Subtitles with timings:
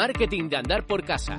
[0.00, 1.38] Marketing de andar por casa.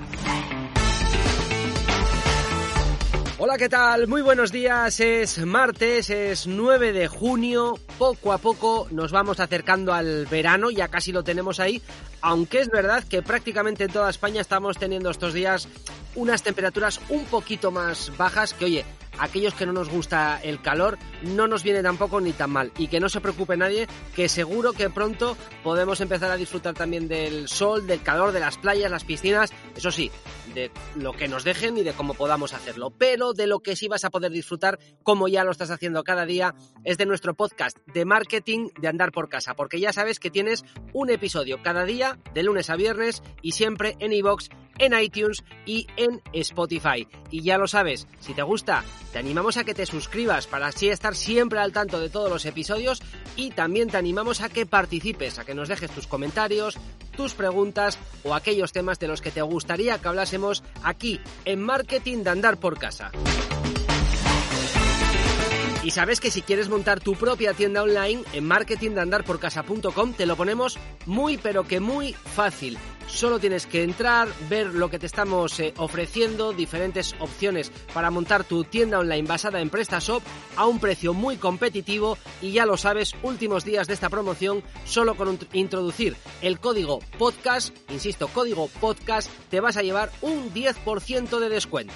[3.39, 4.07] Hola, ¿qué tal?
[4.07, 4.99] Muy buenos días.
[4.99, 7.79] Es martes, es 9 de junio.
[7.97, 11.81] Poco a poco nos vamos acercando al verano, ya casi lo tenemos ahí.
[12.21, 15.67] Aunque es verdad que prácticamente en toda España estamos teniendo estos días
[16.15, 18.85] unas temperaturas un poquito más bajas que, oye,
[19.19, 22.71] aquellos que no nos gusta el calor no nos viene tampoco ni tan mal.
[22.77, 27.07] Y que no se preocupe nadie, que seguro que pronto podemos empezar a disfrutar también
[27.07, 30.11] del sol, del calor, de las playas, las piscinas, eso sí,
[30.53, 32.91] de lo que nos dejen y de cómo podamos hacerlo.
[32.91, 36.25] Pero de lo que sí vas a poder disfrutar, como ya lo estás haciendo cada
[36.25, 40.31] día, es de nuestro podcast de marketing de andar por casa, porque ya sabes que
[40.31, 44.49] tienes un episodio cada día, de lunes a viernes, y siempre en iVoox
[44.81, 47.07] en iTunes y en Spotify.
[47.29, 50.89] Y ya lo sabes, si te gusta, te animamos a que te suscribas para así
[50.89, 53.01] estar siempre al tanto de todos los episodios
[53.35, 56.77] y también te animamos a que participes, a que nos dejes tus comentarios,
[57.15, 62.23] tus preguntas o aquellos temas de los que te gustaría que hablásemos aquí en Marketing
[62.23, 63.11] de Andar por Casa.
[65.83, 70.77] Y sabes que si quieres montar tu propia tienda online en marketingdeandarporcasa.com te lo ponemos
[71.07, 72.77] muy pero que muy fácil.
[73.07, 78.43] Solo tienes que entrar, ver lo que te estamos eh, ofreciendo, diferentes opciones para montar
[78.43, 80.21] tu tienda online basada en PrestaShop
[80.55, 85.15] a un precio muy competitivo y ya lo sabes, últimos días de esta promoción, solo
[85.15, 91.49] con introducir el código podcast, insisto, código podcast, te vas a llevar un 10% de
[91.49, 91.93] descuento.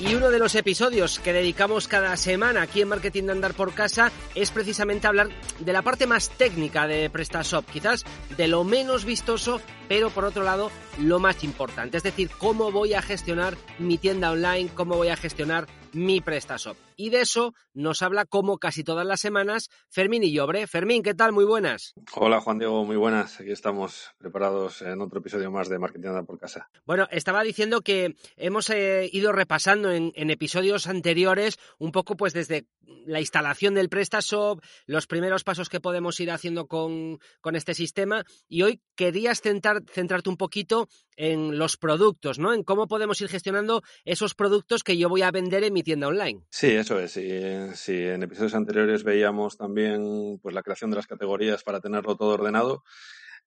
[0.00, 3.74] Y uno de los episodios que dedicamos cada semana aquí en Marketing de Andar por
[3.74, 5.28] Casa es precisamente hablar
[5.58, 8.04] de la parte más técnica de PrestaShop, quizás
[8.36, 10.70] de lo menos vistoso, pero por otro lado
[11.00, 15.16] lo más importante, es decir, cómo voy a gestionar mi tienda online, cómo voy a
[15.16, 16.76] gestionar mi PrestaShop.
[16.96, 20.66] Y de eso nos habla como casi todas las semanas Fermín y Llobre.
[20.66, 21.32] Fermín, ¿qué tal?
[21.32, 21.94] Muy buenas.
[22.14, 23.40] Hola Juan Diego, muy buenas.
[23.40, 26.68] Aquí estamos preparados en otro episodio más de Marketing por Casa.
[26.84, 32.66] Bueno, estaba diciendo que hemos eh, ido repasando en, episodios anteriores un poco pues desde
[33.06, 38.24] la instalación del PrestaShop, los primeros pasos que podemos ir haciendo con, con este sistema
[38.48, 40.88] y hoy querías centrar, centrarte un poquito
[41.18, 42.54] en los productos, ¿no?
[42.54, 46.06] En cómo podemos ir gestionando esos productos que yo voy a vender en mi tienda
[46.06, 46.44] online.
[46.48, 47.12] Sí, eso es.
[47.12, 52.34] Si, en episodios anteriores veíamos también pues, la creación de las categorías para tenerlo todo
[52.34, 52.84] ordenado,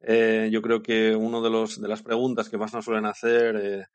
[0.02, 3.56] eh, yo creo que una de, los, de las preguntas que más nos suelen hacer
[3.56, 3.86] eh,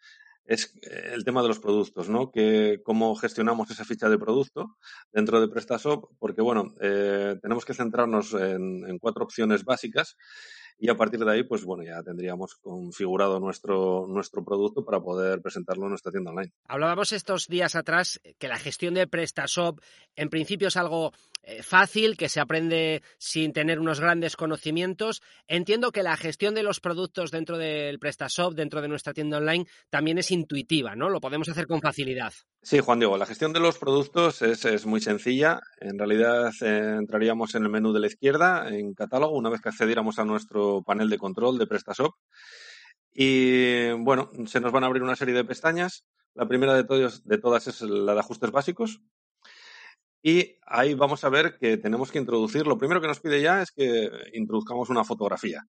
[0.47, 2.31] es eh, el tema de los productos, ¿no?
[2.31, 4.79] Que cómo gestionamos esa ficha de producto
[5.13, 10.17] dentro de PrestaShop, porque bueno, tenemos que centrarnos en, cuatro opciones básicas
[10.79, 15.41] y a partir de ahí, pues bueno, ya tendríamos configurado nuestro, nuestro producto para poder
[15.41, 16.53] presentarlo en nuestra tienda online.
[16.67, 19.81] Hablábamos estos días atrás que la gestión de PrestaShop
[20.17, 25.23] en principio es algo eh, fácil, que se aprende sin tener unos grandes conocimientos.
[25.47, 29.67] Entiendo que la gestión de los productos dentro del PrestaShop, dentro de nuestra tienda online,
[29.91, 31.09] también es intuitiva, ¿no?
[31.09, 32.33] Lo podemos hacer con facilidad.
[32.63, 35.61] Sí, Juan Diego, la gestión de los productos es, es muy sencilla.
[35.81, 39.69] En realidad eh, entraríamos en el menú de la izquierda, en catálogo, una vez que
[39.69, 42.15] accediéramos a nuestro panel de control de PrestaShop.
[43.13, 46.05] Y bueno, se nos van a abrir una serie de pestañas.
[46.35, 49.01] La primera de, todos, de todas es la de ajustes básicos.
[50.23, 53.63] Y ahí vamos a ver que tenemos que introducir, lo primero que nos pide ya
[53.63, 55.67] es que introduzcamos una fotografía.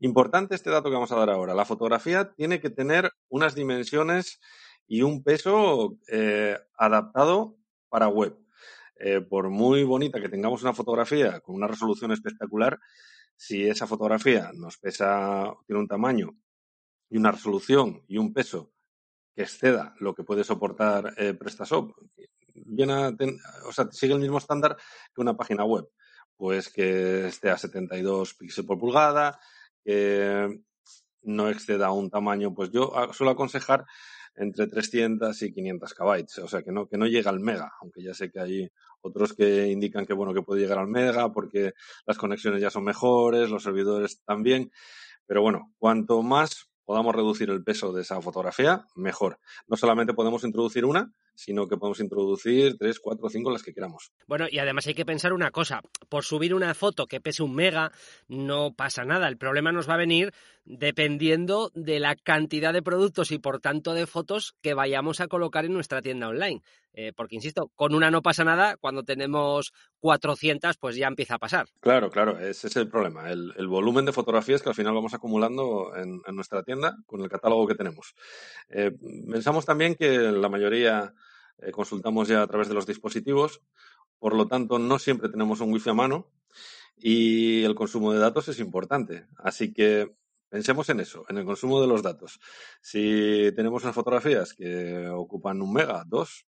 [0.00, 1.54] Importante este dato que vamos a dar ahora.
[1.54, 4.40] La fotografía tiene que tener unas dimensiones
[4.86, 7.56] y un peso eh, adaptado
[7.88, 8.36] para web.
[8.96, 12.78] Eh, por muy bonita que tengamos una fotografía con una resolución espectacular,
[13.36, 16.36] si esa fotografía nos pesa, tiene un tamaño
[17.10, 18.72] y una resolución y un peso
[19.34, 21.92] que exceda lo que puede soportar eh, PrestaShop,
[23.66, 24.76] o sea, sigue el mismo estándar
[25.14, 25.88] que una página web,
[26.36, 29.38] pues que esté a 72 píxeles por pulgada,
[29.84, 30.60] que
[31.22, 33.84] no exceda un tamaño, pues yo suelo aconsejar
[34.34, 38.02] entre 300 y 500 kbytes, o sea, que no, que no llega al mega, aunque
[38.02, 38.70] ya sé que hay
[39.02, 41.74] otros que indican que, bueno, que puede llegar al mega porque
[42.06, 44.72] las conexiones ya son mejores, los servidores también,
[45.26, 49.38] pero bueno, cuanto más podamos reducir el peso de esa fotografía, mejor.
[49.66, 54.12] No solamente podemos introducir una, sino que podemos introducir tres, cuatro, cinco las que queramos.
[54.26, 57.54] Bueno, y además hay que pensar una cosa, por subir una foto que pese un
[57.54, 57.92] mega
[58.28, 60.32] no pasa nada, el problema nos va a venir
[60.64, 65.64] dependiendo de la cantidad de productos y por tanto de fotos que vayamos a colocar
[65.64, 66.62] en nuestra tienda online.
[66.94, 71.38] Eh, porque, insisto, con una no pasa nada, cuando tenemos 400, pues ya empieza a
[71.38, 71.66] pasar.
[71.80, 75.92] Claro, claro, ese es el problema, el, volumen de fotografías que al final vamos acumulando
[75.96, 78.14] en, nuestra tienda con el catálogo que tenemos.
[78.68, 78.92] Eh,
[79.30, 81.14] pensamos también que la mayoría
[81.62, 83.62] eh, consultamos ya a través de los dispositivos,
[84.18, 86.30] por lo tanto no siempre tenemos un wifi a mano
[86.96, 89.26] y el consumo de datos es importante.
[89.38, 90.14] Así que
[90.52, 92.38] Pensemos en eso, en el consumo de los datos.
[92.82, 96.46] Si tenemos unas fotografías que ocupan un mega, dos,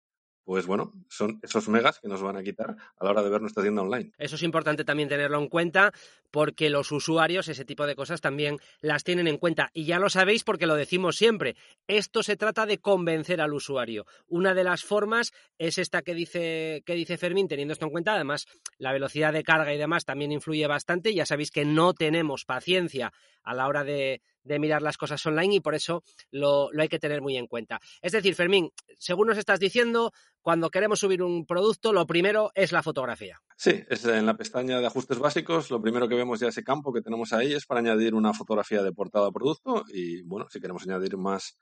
[0.44, 3.40] pues bueno, son esos megas que nos van a quitar a la hora de ver
[3.40, 4.12] nuestra tienda online.
[4.18, 5.92] Eso es importante también tenerlo en cuenta
[6.30, 9.70] porque los usuarios ese tipo de cosas también las tienen en cuenta.
[9.74, 11.56] Y ya lo sabéis porque lo decimos siempre,
[11.86, 14.06] esto se trata de convencer al usuario.
[14.26, 18.14] Una de las formas es esta que dice, que dice Fermín, teniendo esto en cuenta,
[18.14, 18.46] además
[18.78, 21.14] la velocidad de carga y demás también influye bastante.
[21.14, 25.56] Ya sabéis que no tenemos paciencia a la hora de, de mirar las cosas online
[25.56, 27.80] y por eso lo, hay que tener muy en cuenta.
[28.02, 32.72] Es decir, Fermín, según nos estás diciendo, cuando queremos subir un producto, lo primero es
[32.72, 33.40] la fotografía.
[33.56, 36.92] Sí, es en la pestaña de ajustes básicos, lo primero que vemos ya ese campo
[36.92, 40.60] que tenemos ahí es para añadir una fotografía de portada a producto y bueno, si
[40.60, 41.58] queremos añadir más,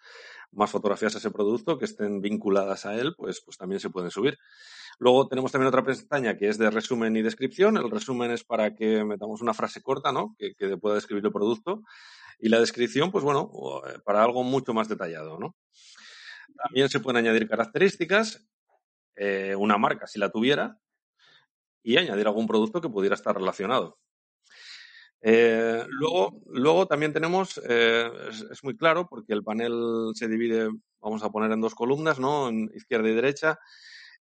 [0.52, 4.10] más fotografías a ese producto que estén vinculadas a él, pues, pues también se pueden
[4.10, 4.38] subir.
[4.98, 7.76] Luego tenemos también otra pestaña que es de resumen y descripción.
[7.76, 10.34] El resumen es para que metamos una frase corta, ¿no?
[10.38, 11.82] Que, que pueda describir el producto.
[12.38, 13.50] Y la descripción, pues bueno,
[13.86, 15.56] eh, para algo mucho más detallado, ¿no?
[16.64, 18.48] También se pueden añadir características,
[19.16, 20.78] eh, una marca si la tuviera,
[21.82, 23.98] y añadir algún producto que pudiera estar relacionado.
[25.20, 30.68] Eh, luego, luego también tenemos, es, muy claro, porque el panel se divide,
[31.00, 32.48] vamos a poner en dos columnas, ¿no?
[32.48, 33.58] En izquierda y derecha.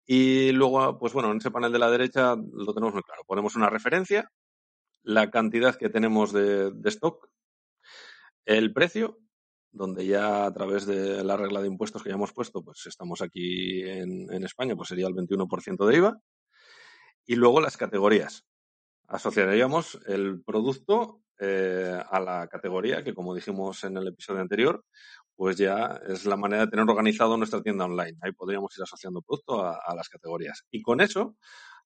[0.06, 3.24] Y luego, pues bueno, en ese panel de la derecha lo tenemos muy claro.
[3.28, 4.32] Ponemos una referencia,
[5.04, 7.30] la cantidad que tenemos de stock
[8.46, 9.20] el precio,
[9.72, 13.22] donde ya a través de la regla de impuestos que ya hemos puesto, pues estamos
[13.22, 16.20] aquí en, España, pues sería el 21% de IVA.
[17.26, 18.46] Y luego las categorías.
[19.08, 24.84] Asociaríamos el producto eh, a la categoría, que como dijimos en el episodio anterior,
[25.36, 28.18] pues ya es la manera de tener organizado nuestra tienda online.
[28.22, 30.64] Ahí podríamos ir asociando producto a, a las categorías.
[30.72, 31.36] Y con eso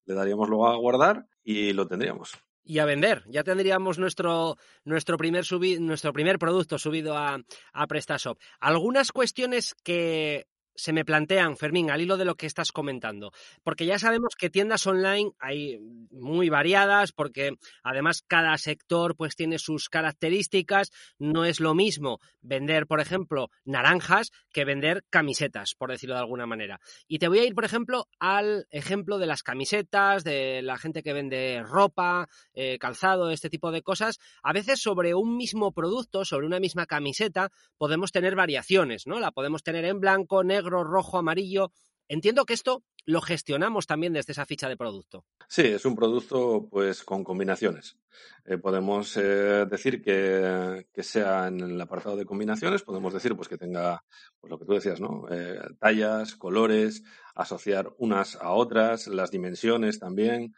[0.06, 2.34] le daríamos luego a guardar y lo tendríamos
[2.64, 3.24] y a vender.
[3.28, 5.46] Ya tendríamos nuestro, nuestro, primer,
[5.80, 7.40] nuestro primer producto subido a,
[7.74, 8.40] a PrestaShop.
[8.60, 13.32] Algunas cuestiones que se me plantean, Fermín, al hilo de lo que estás comentando?
[13.64, 15.80] Porque ya sabemos que tiendas online hay
[16.12, 20.92] muy variadas, porque además cada sector pues tiene sus características.
[21.20, 26.46] No es lo mismo vender, por ejemplo, naranjas que vender camisetas, por decirlo de alguna
[26.46, 26.80] manera.
[27.08, 31.04] Y te voy a ir, por ejemplo, al ejemplo de las camisetas, de la gente
[31.04, 34.20] que vende ropa, eh, calzado, este tipo de cosas.
[34.42, 39.20] A veces sobre un mismo producto, sobre una misma camiseta, podemos tener variaciones, ¿no?
[39.20, 41.72] La podemos tener en blanco, negro, rojo, amarillo.
[42.08, 45.26] Entiendo que esto lo gestionamos también desde esa ficha de producto.
[45.48, 47.98] Sí, es un producto pues con combinaciones.
[48.46, 53.58] Eh, podemos eh, decir que, sea en el apartado de combinaciones, podemos decir pues que
[53.58, 54.04] tenga
[54.40, 55.26] pues lo que tú decías, ¿no?
[55.30, 57.04] Eh, tallas, colores,
[57.36, 60.54] asociar unas a otras, las dimensiones también.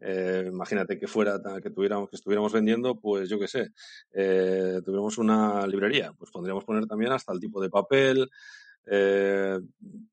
[0.00, 3.72] imagínate que fuera que tuviéramos que estuviéramos vendiendo, pues yo qué sé,
[4.12, 8.30] tuviéramos una librería, pues podríamos poner también hasta el tipo de papel,
[8.90, 9.58] eh,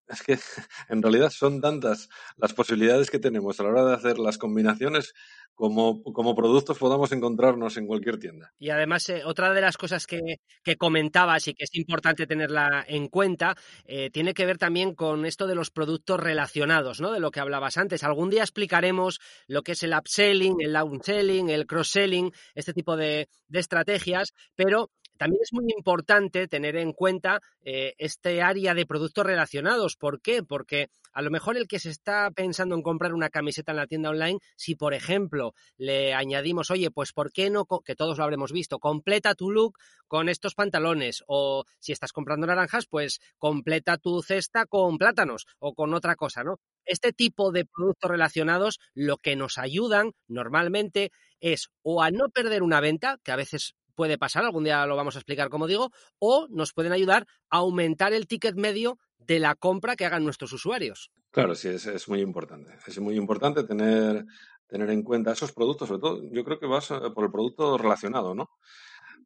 [0.07, 0.37] es que
[0.89, 5.13] en realidad son tantas las posibilidades que tenemos a la hora de hacer las combinaciones
[5.55, 8.51] como, como productos podamos encontrarnos en cualquier tienda.
[8.59, 10.19] Y además, eh, otra de las cosas que,
[10.63, 13.55] que, comentabas y que es importante tenerla en cuenta,
[13.85, 17.11] eh, tiene que ver también con esto de los productos relacionados, ¿no?
[17.13, 18.03] De lo que hablabas antes.
[18.03, 23.29] Algún día explicaremos lo que es el upselling, el downselling, el cross-selling, este tipo de,
[23.47, 29.25] de estrategias, pero también es muy importante tener en cuenta eh, este área de productos
[29.25, 29.95] relacionados.
[29.95, 30.43] ¿Por qué?
[30.43, 33.87] Porque a lo mejor el que se está pensando en comprar una camiseta en la
[33.87, 38.23] tienda online, si por ejemplo le añadimos, oye, pues ¿por qué no, que todos lo
[38.23, 41.23] habremos visto, completa tu look con estos pantalones?
[41.27, 46.43] O si estás comprando naranjas, pues completa tu cesta con plátanos o con otra cosa,
[46.43, 46.59] ¿no?
[46.83, 52.61] Este tipo de productos relacionados lo que nos ayudan normalmente es o a no perder
[52.61, 55.91] una venta, que a veces puede pasar, algún día lo vamos a explicar como digo,
[56.19, 60.53] o nos pueden ayudar a aumentar el ticket medio de la compra que hagan nuestros
[60.53, 61.11] usuarios.
[61.31, 62.77] Claro, sí, es, muy importante.
[62.85, 64.25] Es muy importante tener,
[64.67, 68.35] tener en cuenta esos productos, sobre todo yo creo que vas por el producto relacionado,
[68.35, 68.51] ¿no?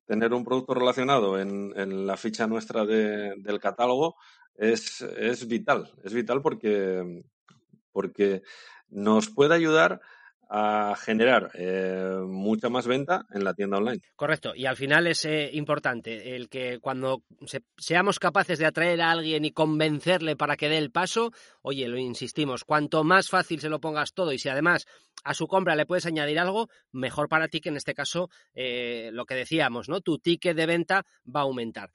[0.09, 4.15] tener un producto relacionado en, la ficha nuestra del catálogo
[4.55, 5.93] es, es, vital.
[6.03, 7.23] Es vital porque,
[7.91, 8.41] porque
[8.89, 10.01] nos puede ayudar
[10.49, 14.01] a generar eh, mucha más venta en la tienda online.
[14.15, 17.21] Correcto, y al final es eh, importante el que cuando
[17.77, 21.97] seamos capaces de atraer a alguien y convencerle para que dé el paso, oye, lo
[21.97, 24.87] insistimos, cuanto más fácil se lo pongas todo y si además
[25.23, 29.11] a su compra le puedes añadir algo, mejor para ti que en este caso eh,
[29.13, 30.01] lo que decíamos, ¿no?
[30.01, 31.91] Tu ticket de venta va a aumentar.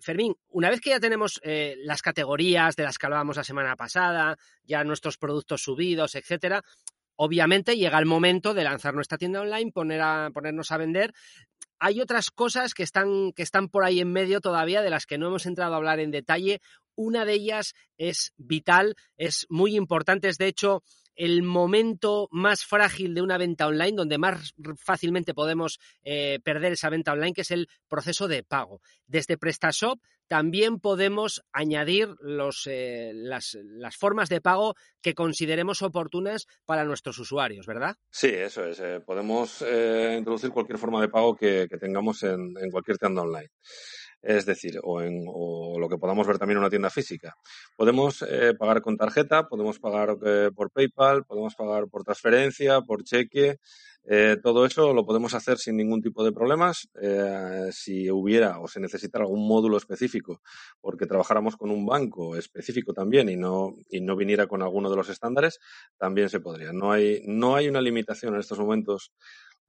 [0.00, 4.36] Fermín, una vez que ya tenemos las categorías de las que hablábamos la semana pasada,
[4.62, 6.62] ya nuestros productos subidos, etcétera,
[7.16, 11.12] Obviamente llega el momento de lanzar nuestra tienda online, poner a, ponernos a vender.
[11.78, 15.18] Hay otras cosas que están, que están por ahí en medio todavía de las que
[15.18, 16.60] no hemos entrado a hablar en detalle.
[16.94, 20.82] Una de ellas es vital, es muy importante, es de hecho
[21.16, 26.90] el momento más frágil de una venta online, donde más fácilmente podemos eh, perder esa
[26.90, 28.80] venta online, que es el proceso de pago.
[29.06, 32.08] Desde PrestaShop también podemos añadir
[32.66, 33.56] eh, las,
[33.98, 37.96] formas de pago que consideremos oportunas para nuestros usuarios, ¿verdad?
[38.10, 38.80] Sí, eso es.
[38.80, 39.62] Eh, podemos
[40.16, 43.50] introducir cualquier forma de pago que, tengamos en, en cualquier tienda online
[44.22, 47.36] es decir, o, en, o lo que podamos ver también en una tienda física.
[47.76, 53.02] Podemos eh, pagar con tarjeta, podemos pagar eh, por PayPal, podemos pagar por transferencia, por
[53.02, 53.58] cheque.
[54.04, 56.88] Eh, todo eso lo podemos hacer sin ningún tipo de problemas.
[57.70, 60.40] si hubiera o se necesitara algún módulo específico,
[60.80, 64.96] porque trabajáramos con un banco específico también y no, y no viniera con alguno de
[64.96, 65.58] los estándares,
[65.98, 66.72] también se podría.
[66.72, 69.12] No hay, no hay una limitación en estos momentos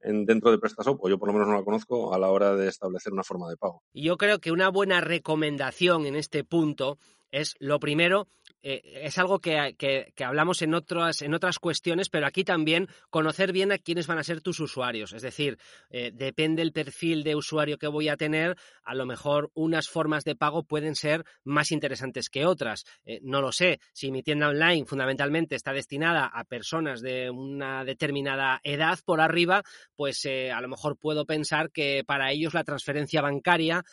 [0.03, 2.67] dentro de PrestaShop, o yo por lo menos no la conozco, a la hora de
[2.67, 3.81] establecer una forma de pago.
[3.93, 6.97] Yo creo que una buena recomendación en este punto
[7.33, 8.27] es lo primero,
[8.61, 9.75] eh, es algo que,
[10.23, 14.23] hablamos en otras, en otras cuestiones, pero aquí también conocer bien a quiénes van a
[14.23, 15.13] ser tus usuarios.
[15.13, 15.57] Es decir,
[15.89, 20.23] eh, depende el perfil de usuario que voy a tener, a lo mejor unas formas
[20.23, 22.85] de pago pueden ser más interesantes que otras.
[23.03, 27.83] Eh, no lo sé, si mi tienda online fundamentalmente está destinada a personas de una
[27.83, 29.63] determinada edad por arriba,
[29.95, 33.83] pues a lo mejor puedo pensar que para ellos la transferencia bancaria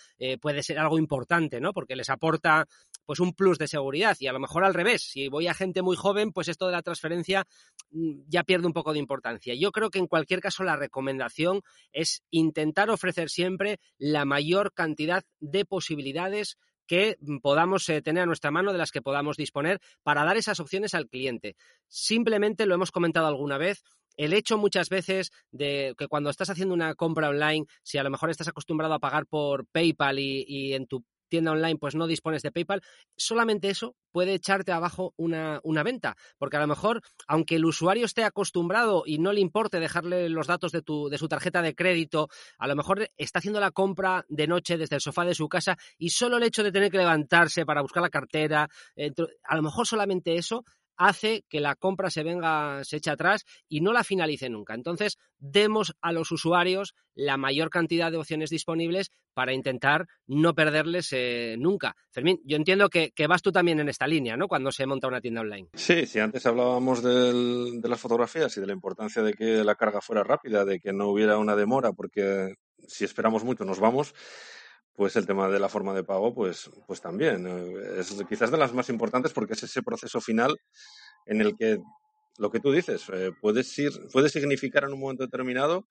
[0.40, 1.72] puede ser algo importante, ¿no?
[1.72, 2.66] Porque les aporta
[3.04, 5.82] pues un plus de seguridad y a lo mejor al revés, si voy a gente
[5.82, 7.46] muy joven, pues esto de la transferencia
[7.90, 9.54] mm, ya pierde un poco de importancia.
[9.54, 15.24] Yo creo que en cualquier caso la recomendación es intentar ofrecer siempre la mayor cantidad
[15.40, 19.80] de posibilidades que mm, podamos eh, tener a nuestra mano, de las que podamos disponer,
[20.02, 21.56] para dar esas opciones al cliente.
[21.86, 23.84] Simplemente lo hemos comentado alguna vez,
[24.16, 28.10] el hecho muchas veces de que cuando estás haciendo una compra online, si a lo
[28.10, 32.42] mejor estás acostumbrado a pagar por PayPal y en tu tienda online pues no dispones
[32.42, 32.82] de PayPal,
[33.16, 38.24] solamente eso puede echarte abajo una, venta, porque a lo mejor, aunque el usuario esté
[38.24, 42.28] acostumbrado y no le importe dejarle los datos de, tu, de su tarjeta de crédito,
[42.58, 45.78] a lo mejor está haciendo la compra de noche desde el sofá de su casa
[45.96, 48.68] y solo el hecho de tener que levantarse para buscar la cartera,
[49.44, 50.64] a lo mejor solamente eso
[51.00, 54.74] hace que la compra se venga, se eche atrás y no la finalice nunca.
[54.74, 61.08] Entonces, demos a los usuarios la mayor cantidad de opciones disponibles para intentar no perderles
[61.12, 61.96] eh, nunca.
[62.10, 64.46] Fermín, yo entiendo que, vas tú también en esta línea, ¿no?
[64.46, 65.70] Cuando se monta una tienda online.
[65.72, 70.02] Sí, sí, antes hablábamos de las fotografías y de la importancia de que la carga
[70.02, 74.12] fuera rápida, de que no hubiera una demora, porque si esperamos mucho nos vamos
[75.00, 77.46] pues el tema de la forma de pago, pues, pues también.
[77.46, 80.54] Eh, es quizás de las más importantes porque es ese proceso final
[81.24, 81.78] en el que
[82.36, 83.62] lo que tú dices eh, puede,
[84.12, 85.86] puede significar en un momento determinado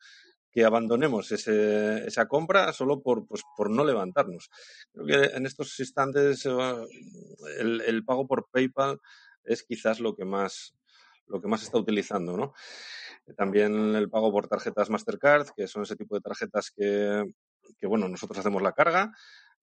[0.51, 4.51] que abandonemos ese, esa compra solo por, pues, por no levantarnos.
[4.93, 6.51] Creo que en estos instantes eh,
[7.57, 8.99] el, el, pago por PayPal
[9.43, 10.75] es quizás lo que más
[11.25, 12.53] lo que más está utilizando, ¿no?
[13.35, 17.23] También el pago por tarjetas Mastercard, que son ese tipo de tarjetas que,
[17.77, 19.11] que bueno, nosotros hacemos la carga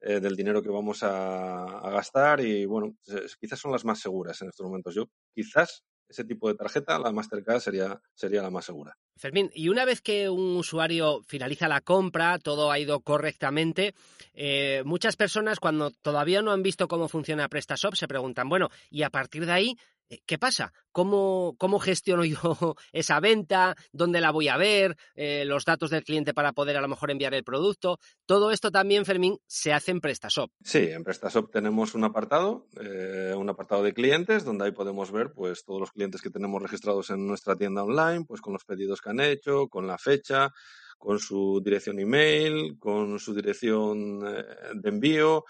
[0.01, 2.97] eh, del dinero que vamos a, gastar y bueno,
[3.41, 4.95] quizás son las más seguras en estos momentos.
[4.95, 8.97] Yo quizás ese tipo de tarjeta, la Mastercard sería, sería la más segura.
[9.17, 13.95] Fermín, y una vez que un usuario finaliza la compra, todo ha ido correctamente,
[14.35, 19.03] eh, muchas personas cuando todavía no han visto cómo funciona PrestaShop se preguntan, bueno, y
[19.03, 19.79] a partir de ahí,
[20.27, 20.73] ¿qué pasa?
[20.93, 22.37] ¿Cómo, ¿Cómo, gestiono yo
[22.93, 23.77] esa venta?
[23.93, 24.97] ¿Dónde la voy a ver?
[25.15, 27.99] Eh, ¿Los datos del cliente para poder a lo mejor enviar el producto?
[28.25, 30.51] Todo esto también, Fermín, se hace en PrestaShop.
[30.63, 35.33] Sí, en PrestaShop tenemos un apartado, eh, un apartado de clientes, donde ahí podemos ver
[35.33, 39.01] pues todos los clientes que tenemos registrados en nuestra tienda online, pues con los pedidos
[39.01, 40.53] que han hecho, con la fecha,
[40.99, 45.45] con su dirección email, con su dirección de envío.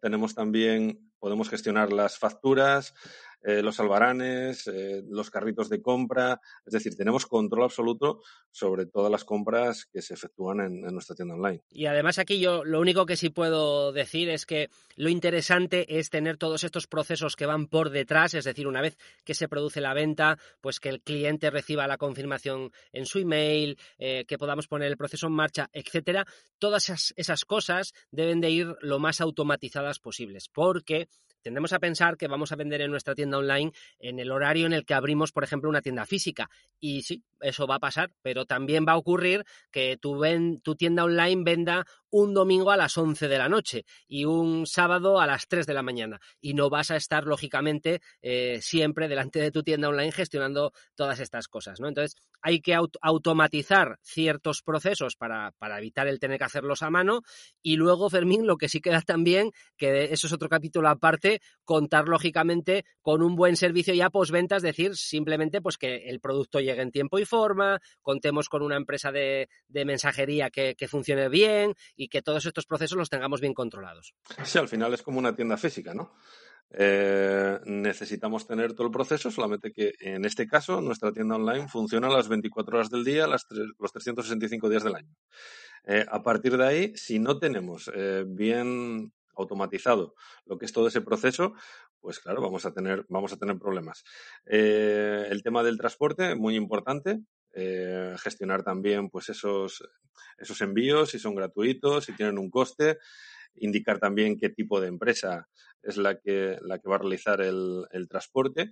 [0.00, 2.94] Tenemos también podemos gestionar las facturas,
[3.44, 6.40] eh, los albaranes, eh, los carritos de compra.
[6.64, 11.34] Es decir, tenemos control absoluto sobre todas las compras que se efectúan en, nuestra tienda
[11.34, 11.62] online.
[11.70, 16.08] Y además aquí yo lo único que sí puedo decir es que lo interesante es
[16.08, 19.82] tener todos estos procesos que van por detrás, es decir, una vez que se produce
[19.82, 24.68] la venta, pues que el cliente reciba la confirmación en su email, eh, que podamos
[24.68, 26.26] poner el proceso en marcha, etcétera.
[26.58, 31.08] Todas esas, esas cosas deben de ir lo más automatizadas posibles, porque
[31.44, 34.72] tendemos a pensar que vamos a vender en nuestra tienda online en el horario en
[34.72, 36.48] el que abrimos, por ejemplo, una tienda física.
[36.80, 40.22] Y sí, eso va a pasar, pero también va a ocurrir que tu,
[40.62, 45.20] tu tienda online venda un domingo a las 11 de la noche y un sábado
[45.20, 46.20] a las 3 de la mañana.
[46.40, 51.18] Y no vas a estar, lógicamente, eh, siempre delante de tu tienda online gestionando todas
[51.18, 51.80] estas cosas.
[51.80, 57.22] Entonces, hay que automatizar ciertos procesos para, evitar el tener que hacerlos a mano.
[57.62, 61.33] Y luego, Fermín, lo que sí queda también, que eso es otro capítulo aparte,
[61.64, 66.60] contar, lógicamente, con un buen servicio ya postventa, es decir, simplemente pues que el producto
[66.60, 72.08] llegue en tiempo y forma, contemos con una empresa de, mensajería que, funcione bien y
[72.08, 74.14] que todos estos procesos los tengamos bien controlados.
[74.44, 76.12] Sí, al final es como una tienda física, ¿no?
[76.70, 82.08] Eh, necesitamos tener todo el proceso, solamente que en este caso nuestra tienda online funciona
[82.08, 83.46] las 24 horas del día, las
[83.78, 85.14] los 365 días del año.
[85.86, 90.14] Eh, a partir de ahí, si no tenemos eh, bien automatizado
[90.46, 91.54] lo que es todo ese proceso,
[92.00, 94.04] pues claro, vamos a tener, vamos a tener problemas.
[94.46, 97.20] Eh, el tema del transporte, muy importante.
[97.56, 99.88] Eh, gestionar también pues esos,
[100.38, 102.98] esos envíos, si son gratuitos, si tienen un coste,
[103.54, 105.48] indicar también qué tipo de empresa
[105.80, 108.70] es la que, la que va a realizar el, el transporte.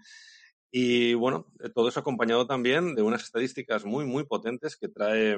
[0.70, 5.36] Y bueno, todo eso acompañado también de unas estadísticas muy, muy potentes que trae,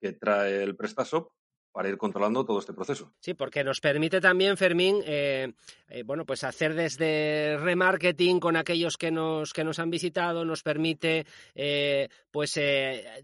[0.00, 1.30] que trae el PrestaShop
[1.74, 3.10] para ir controlando todo este proceso.
[3.18, 5.54] Sí, porque nos permite también, Fermín, eh,
[5.88, 10.62] eh, bueno, pues hacer desde remarketing con aquellos que nos, que nos han visitado, nos
[10.62, 12.60] permite eh, pues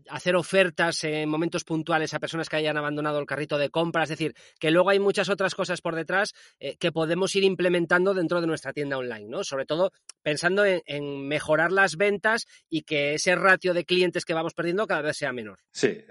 [0.09, 4.09] hacer ofertas en momentos puntuales a personas que hayan abandonado el carrito de compra, es
[4.09, 6.35] decir, que luego hay muchas otras cosas por detrás
[6.78, 9.45] que podemos ir implementando dentro de nuestra tienda online, ¿no?
[9.45, 9.92] Sobre todo
[10.23, 14.87] pensando en, en, mejorar las ventas y que ese ratio de clientes que vamos perdiendo
[14.88, 15.60] cada vez sea menor.
[15.71, 16.04] Sí,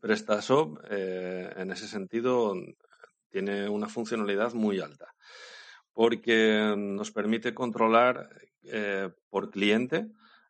[0.00, 2.54] PrestaShop en ese sentido
[3.30, 5.14] tiene una funcionalidad muy alta,
[5.92, 8.28] porque nos permite controlar
[8.64, 10.08] eh, por cliente,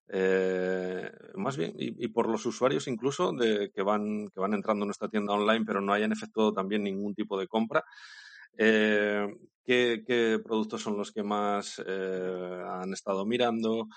[0.08, 4.88] eh, más bien, y, por los usuarios incluso de, que, van, que van entrando en
[4.88, 7.84] nuestra tienda online, pero no hayan efectuado también ningún tipo de compra.
[8.58, 9.26] Eh,
[9.64, 13.88] ¿qué, ¿qué, productos son los que más han estado mirando,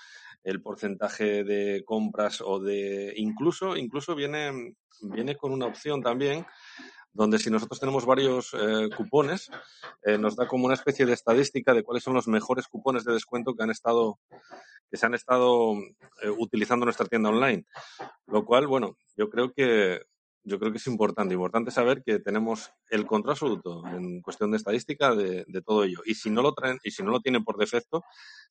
[0.44, 6.46] el porcentaje de compras o de incluso, incluso viene, viene con una opción también
[7.16, 9.50] donde si nosotros tenemos varios eh, cupones,
[10.02, 13.14] eh, nos da como una especie de estadística de cuáles son los mejores cupones de
[13.14, 14.18] descuento que han estado
[14.88, 15.72] que se han estado
[16.22, 17.64] eh, utilizando en nuestra tienda online.
[18.26, 20.00] Lo cual, bueno, yo creo que
[20.44, 24.58] yo creo que es importante, importante saber que tenemos el control absoluto en cuestión de
[24.58, 26.02] estadística de, todo ello.
[26.04, 28.04] Y si no lo traen, y si no lo tienen por defecto,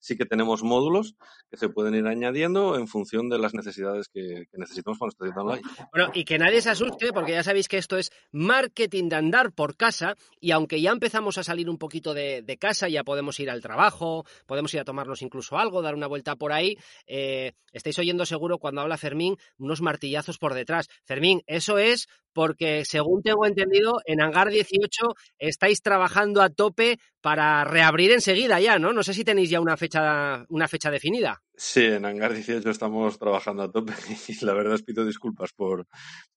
[0.06, 1.16] sí que tenemos módulos
[1.50, 5.62] que se pueden ir añadiendo en función de las necesidades que, necesitamos para nuestra online.
[5.92, 9.54] Bueno, y que nadie se asuste, porque ya sabéis que esto es marketing de andar
[9.54, 13.50] por casa, y aunque ya empezamos a salir un poquito de, casa, ya podemos ir
[13.50, 18.00] al trabajo, podemos ir a tomarnos incluso algo, dar una vuelta por ahí, eh, estáis
[18.00, 20.88] oyendo seguro cuando habla Fermín unos martillazos por detrás.
[21.04, 27.00] Fermín, eso es es porque, según tengo entendido, en Hangar 18 estáis trabajando a tope
[27.26, 28.94] para reabrir enseguida ya, ¿no?
[28.94, 31.42] No sé si tenéis ya una fecha, una fecha definida.
[31.58, 33.94] Sí, en Hangar 18 estamos trabajando a tope
[34.28, 35.88] y la verdad os pido disculpas por,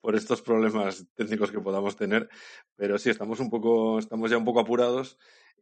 [0.01, 2.29] por estos problemas técnicos que podamos tener,
[2.77, 5.19] pero sí, estamos un poco, estamos ya un poco apurados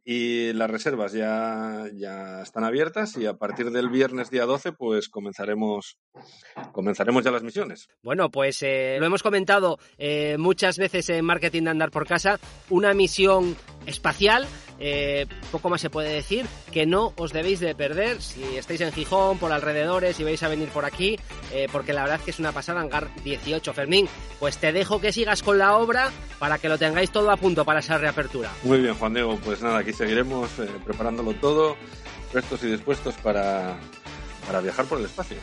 [0.09, 5.09] y las reservas ya, ya están abiertas y a partir del viernes día 12 pues
[5.09, 5.97] comenzaremos,
[6.71, 7.89] comenzaremos ya las misiones.
[8.03, 12.39] Bueno, pues eh, lo hemos comentado eh, muchas veces en Marketing de Andar por Casa,
[12.69, 14.47] una misión espacial
[14.79, 18.91] eh, poco más se puede decir, que no os debéis de perder si estáis en
[18.91, 21.17] Gijón, por alrededores, y vais a venir por aquí,
[21.53, 23.73] eh, porque la verdad es que es una pasada Hangar 18.
[23.73, 24.09] Fermín,
[24.41, 27.63] pues te dejo que sigas con la obra para que lo tengáis todo a punto
[27.63, 28.51] para esa reapertura.
[28.63, 31.77] Muy bien, Juan Diego, pues nada, aquí seguiremos eh, preparándolo todo,
[32.29, 33.77] prestos y dispuestos para,
[34.45, 35.37] para viajar por el espacio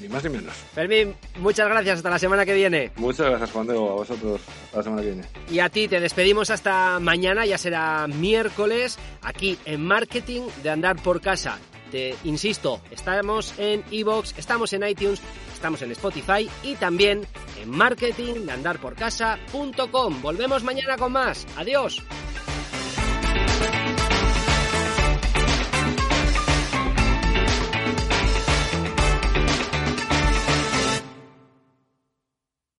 [0.00, 0.54] ni más ni menos.
[0.74, 2.90] Fermín, muchas gracias, hasta la semana que viene.
[2.96, 5.24] Muchas gracias, Juan Diego, a vosotros, hasta la semana que viene.
[5.50, 10.96] Y a ti, te despedimos hasta mañana, ya será miércoles, aquí en Marketing de Andar
[11.02, 11.58] por Casa.
[12.24, 15.20] Insisto, estamos en Evox, estamos en iTunes,
[15.52, 17.26] estamos en Spotify y también
[17.60, 20.22] en marketingdeandarporcasa.com.
[20.22, 21.46] Volvemos mañana con más.
[21.56, 22.02] Adiós.